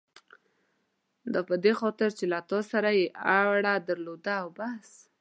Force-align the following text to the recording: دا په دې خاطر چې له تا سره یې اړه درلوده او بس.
دا 1.33 1.39
په 1.49 1.55
دې 1.63 1.73
خاطر 1.79 2.09
چې 2.17 2.25
له 2.33 2.39
تا 2.49 2.59
سره 2.71 2.89
یې 2.99 3.05
اړه 3.41 3.73
درلوده 3.87 4.33
او 4.41 4.47
بس. 4.57 4.89